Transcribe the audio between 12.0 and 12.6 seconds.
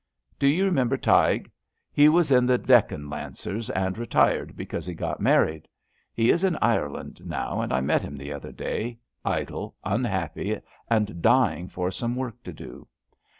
work to